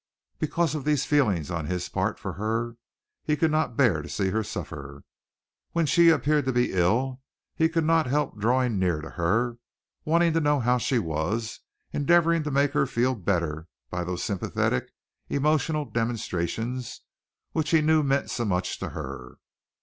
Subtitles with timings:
[0.39, 2.75] Because of these feelings on his part for her
[3.23, 5.03] he could not bear to see her suffer.
[5.73, 7.21] When she appeared to be ill
[7.53, 9.59] he could not help drawing near to her,
[10.03, 11.59] wanting to know how she was,
[11.91, 14.91] endeavoring to make her feel better by those sympathetic,
[15.29, 17.01] emotional demonstrations
[17.51, 19.35] which he knew meant so much to her.